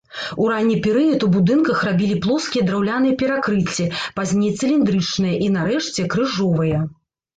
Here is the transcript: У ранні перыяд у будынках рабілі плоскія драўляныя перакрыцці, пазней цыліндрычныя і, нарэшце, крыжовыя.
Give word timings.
У 0.43 0.45
ранні 0.51 0.75
перыяд 0.85 1.25
у 1.25 1.29
будынках 1.35 1.83
рабілі 1.89 2.15
плоскія 2.23 2.65
драўляныя 2.69 3.19
перакрыцці, 3.21 3.85
пазней 4.21 4.51
цыліндрычныя 4.59 5.35
і, 5.49 5.55
нарэшце, 5.59 6.11
крыжовыя. 6.15 6.85